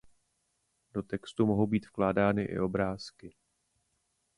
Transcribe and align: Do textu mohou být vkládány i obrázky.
Do 0.93 1.03
textu 1.03 1.45
mohou 1.45 1.67
být 1.67 1.85
vkládány 1.87 2.43
i 2.45 2.59
obrázky. 2.59 3.35